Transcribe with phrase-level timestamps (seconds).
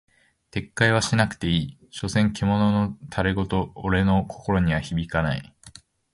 [0.49, 5.55] 撤回はしなくていい、所詮獣の戯言俺の心には響かない。